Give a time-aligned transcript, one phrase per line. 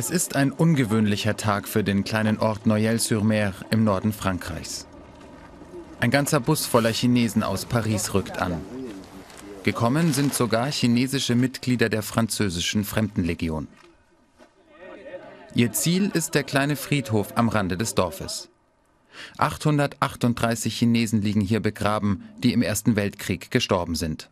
[0.00, 4.86] Es ist ein ungewöhnlicher Tag für den kleinen Ort Noyelles-sur-Mer im Norden Frankreichs.
[6.00, 8.62] Ein ganzer Bus voller Chinesen aus Paris rückt an.
[9.62, 13.68] Gekommen sind sogar chinesische Mitglieder der französischen Fremdenlegion.
[15.54, 18.48] Ihr Ziel ist der kleine Friedhof am Rande des Dorfes.
[19.36, 24.30] 838 Chinesen liegen hier begraben, die im Ersten Weltkrieg gestorben sind.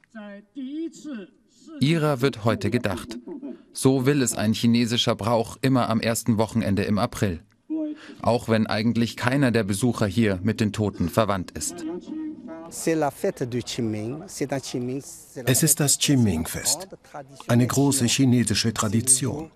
[1.79, 3.19] Ihrer wird heute gedacht.
[3.73, 7.41] So will es ein chinesischer Brauch immer am ersten Wochenende im April.
[8.23, 11.85] Auch wenn eigentlich keiner der Besucher hier mit den Toten verwandt ist.
[15.47, 16.89] Es ist das Qiming-Fest,
[17.47, 19.51] eine große chinesische Tradition.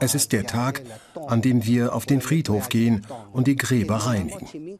[0.00, 0.82] Es ist der Tag,
[1.28, 4.78] an dem wir auf den Friedhof gehen und die Gräber reinigen.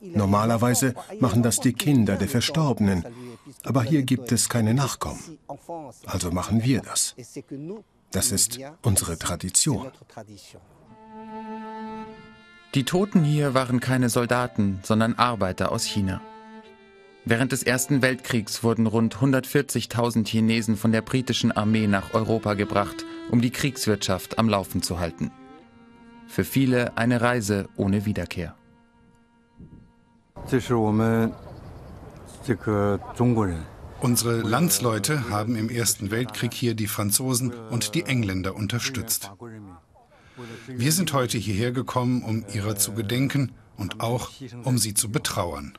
[0.00, 3.04] Normalerweise machen das die Kinder der Verstorbenen,
[3.66, 5.38] aber hier gibt es keine Nachkommen.
[6.06, 7.14] Also machen wir das.
[8.10, 9.90] Das ist unsere Tradition.
[12.74, 16.20] Die Toten hier waren keine Soldaten, sondern Arbeiter aus China.
[17.24, 23.04] Während des Ersten Weltkriegs wurden rund 140.000 Chinesen von der britischen Armee nach Europa gebracht,
[23.30, 25.32] um die Kriegswirtschaft am Laufen zu halten.
[26.28, 28.54] Für viele eine Reise ohne Wiederkehr.
[34.00, 39.32] Unsere Landsleute haben im Ersten Weltkrieg hier die Franzosen und die Engländer unterstützt.
[40.66, 44.30] Wir sind heute hierher gekommen, um ihrer zu gedenken und auch
[44.64, 45.78] um sie zu betrauern.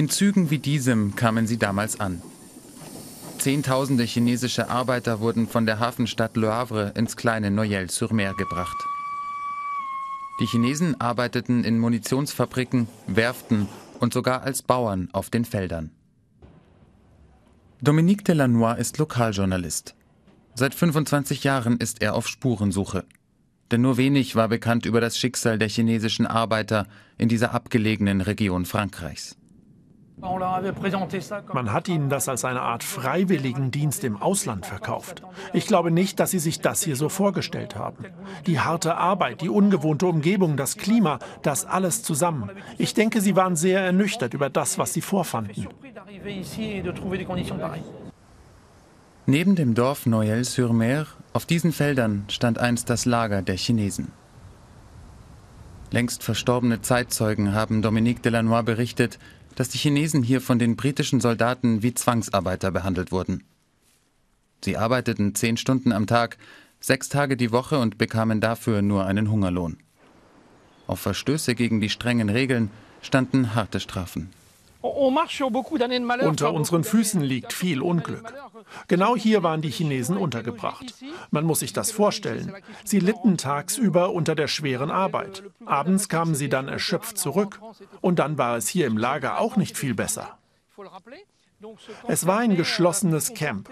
[0.00, 2.22] In Zügen wie diesem kamen sie damals an.
[3.36, 8.78] Zehntausende chinesische Arbeiter wurden von der Hafenstadt Le Havre ins kleine Noyelles-sur-Mer gebracht.
[10.40, 15.90] Die Chinesen arbeiteten in Munitionsfabriken, Werften und sogar als Bauern auf den Feldern.
[17.82, 19.94] Dominique Delannoy ist Lokaljournalist.
[20.54, 23.04] Seit 25 Jahren ist er auf Spurensuche.
[23.70, 26.86] Denn nur wenig war bekannt über das Schicksal der chinesischen Arbeiter
[27.18, 29.36] in dieser abgelegenen Region Frankreichs.
[30.22, 35.22] Man hat ihnen das als eine Art Freiwilligendienst im Ausland verkauft.
[35.52, 38.04] Ich glaube nicht, dass sie sich das hier so vorgestellt haben.
[38.46, 42.50] Die harte Arbeit, die ungewohnte Umgebung, das Klima, das alles zusammen.
[42.78, 45.68] Ich denke, sie waren sehr ernüchtert über das, was sie vorfanden.
[49.26, 54.12] Neben dem Dorf Noyelles-sur-Mer, auf diesen Feldern, stand einst das Lager der Chinesen.
[55.92, 59.18] Längst verstorbene Zeitzeugen haben Dominique Delannoy berichtet,
[59.54, 63.44] dass die Chinesen hier von den britischen Soldaten wie Zwangsarbeiter behandelt wurden.
[64.64, 66.36] Sie arbeiteten zehn Stunden am Tag,
[66.80, 69.78] sechs Tage die Woche und bekamen dafür nur einen Hungerlohn.
[70.86, 72.70] Auf Verstöße gegen die strengen Regeln
[73.02, 74.30] standen harte Strafen.
[74.82, 78.32] Unter unseren Füßen liegt viel Unglück.
[78.88, 80.94] Genau hier waren die Chinesen untergebracht.
[81.30, 82.54] Man muss sich das vorstellen.
[82.84, 85.42] Sie litten tagsüber unter der schweren Arbeit.
[85.66, 87.60] Abends kamen sie dann erschöpft zurück.
[88.00, 90.38] Und dann war es hier im Lager auch nicht viel besser.
[92.08, 93.68] Es war ein geschlossenes Camp.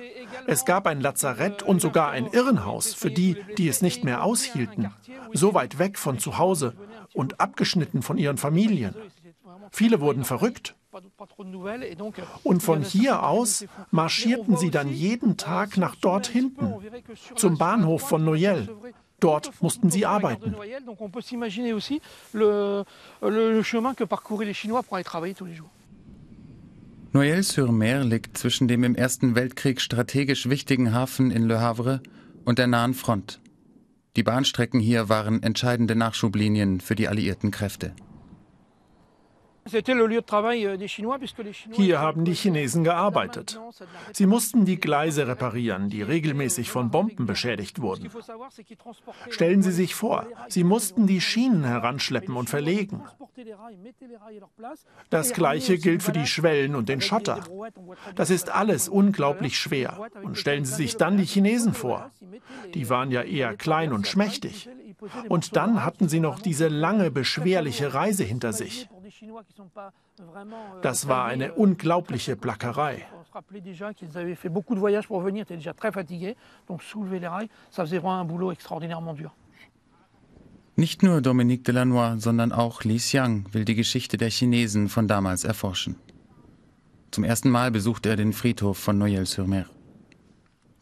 [0.46, 4.90] Es gab ein Lazarett und sogar ein Irrenhaus für die, die es nicht mehr aushielten.
[5.32, 6.74] So weit weg von zu Hause
[7.14, 8.94] und abgeschnitten von ihren Familien.
[9.70, 10.74] Viele wurden verrückt.
[12.44, 16.74] Und von hier aus marschierten sie dann jeden Tag nach dort hinten,
[17.34, 18.68] zum Bahnhof von Noyelles.
[19.20, 20.54] Dort mussten sie arbeiten.
[27.12, 32.02] Noyelles-sur-Mer liegt zwischen dem im Ersten Weltkrieg strategisch wichtigen Hafen in Le Havre
[32.44, 33.40] und der nahen Front.
[34.14, 37.94] Die Bahnstrecken hier waren entscheidende Nachschublinien für die alliierten Kräfte.
[39.72, 40.78] Euh,
[41.72, 43.60] Hier haben die Chinesen gearbeitet.
[44.12, 48.10] Sie mussten die Gleise reparieren, die regelmäßig von Bomben beschädigt wurden.
[49.30, 53.02] Stellen Sie sich vor, sie mussten die Schienen heranschleppen und verlegen.
[55.10, 57.44] Das Gleiche gilt für die Schwellen und den Schotter.
[58.14, 60.08] Das ist alles unglaublich schwer.
[60.22, 62.10] Und stellen Sie sich dann die Chinesen vor.
[62.74, 64.68] Die waren ja eher klein und schmächtig.
[65.28, 68.88] Und dann hatten sie noch diese lange, beschwerliche Reise hinter sich.
[70.82, 73.06] Das war eine unglaubliche Plackerei.
[80.76, 85.42] Nicht nur Dominique Delannoy, sondern auch Li Xiang will die Geschichte der Chinesen von damals
[85.42, 85.96] erforschen.
[87.10, 89.66] Zum ersten Mal besucht er den Friedhof von Noyelles-sur-Mer.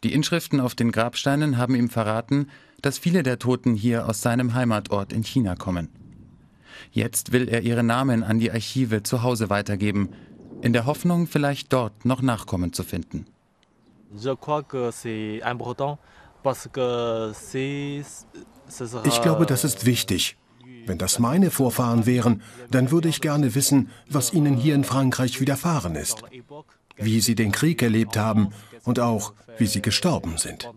[0.03, 2.49] Die Inschriften auf den Grabsteinen haben ihm verraten,
[2.81, 5.89] dass viele der Toten hier aus seinem Heimatort in China kommen.
[6.91, 10.09] Jetzt will er ihre Namen an die Archive zu Hause weitergeben,
[10.61, 13.25] in der Hoffnung, vielleicht dort noch Nachkommen zu finden.
[19.03, 20.37] Ich glaube, das ist wichtig.
[20.85, 22.41] Wenn das meine Vorfahren wären,
[22.71, 26.23] dann würde ich gerne wissen, was ihnen hier in Frankreich widerfahren ist,
[26.95, 28.49] wie sie den Krieg erlebt haben
[28.83, 30.69] und auch, wie sie gestorben sind.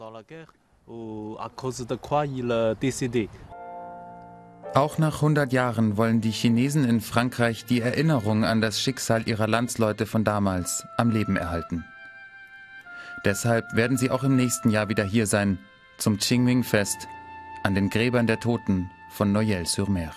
[4.75, 9.49] Auch nach 100 Jahren wollen die Chinesen in Frankreich die Erinnerung an das Schicksal ihrer
[9.49, 11.84] Landsleute von damals am Leben erhalten.
[13.25, 15.58] Deshalb werden sie auch im nächsten Jahr wieder hier sein,
[15.99, 17.08] zum Qingming-Fest,
[17.64, 20.12] an den Gräbern der Toten von Noyelles-sur-Mer.